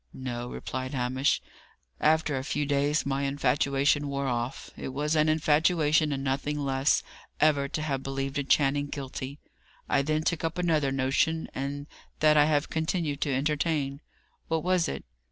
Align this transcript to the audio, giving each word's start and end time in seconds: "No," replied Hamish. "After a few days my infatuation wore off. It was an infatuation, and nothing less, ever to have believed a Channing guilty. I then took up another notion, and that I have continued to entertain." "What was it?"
"No," 0.15 0.49
replied 0.49 0.95
Hamish. 0.95 1.43
"After 1.99 2.35
a 2.35 2.43
few 2.43 2.65
days 2.65 3.05
my 3.05 3.21
infatuation 3.21 4.07
wore 4.07 4.25
off. 4.27 4.71
It 4.75 4.87
was 4.87 5.15
an 5.15 5.29
infatuation, 5.29 6.11
and 6.11 6.23
nothing 6.23 6.57
less, 6.57 7.03
ever 7.39 7.67
to 7.67 7.81
have 7.83 8.01
believed 8.01 8.39
a 8.39 8.43
Channing 8.43 8.87
guilty. 8.87 9.37
I 9.87 10.01
then 10.01 10.23
took 10.23 10.43
up 10.43 10.57
another 10.57 10.91
notion, 10.91 11.49
and 11.53 11.85
that 12.19 12.35
I 12.35 12.45
have 12.45 12.67
continued 12.71 13.21
to 13.21 13.31
entertain." 13.31 14.01
"What 14.47 14.63
was 14.63 14.87
it?" 14.87 15.05